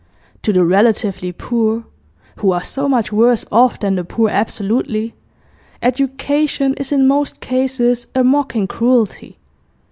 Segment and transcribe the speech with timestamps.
[0.41, 1.83] To the relatively poor
[2.37, 5.13] (who are so much worse off than the poor absolutely)
[5.83, 9.37] education is in most cases a mocking cruelty.